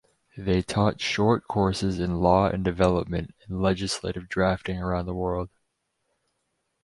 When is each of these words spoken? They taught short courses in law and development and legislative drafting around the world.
They 0.35 0.63
taught 0.63 0.99
short 0.99 1.47
courses 1.47 1.99
in 1.99 2.15
law 2.21 2.47
and 2.47 2.63
development 2.63 3.35
and 3.47 3.61
legislative 3.61 4.27
drafting 4.27 4.79
around 4.81 5.05
the 5.05 5.13
world. 5.13 5.51